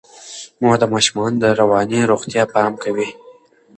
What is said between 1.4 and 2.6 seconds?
د رواني روغتیا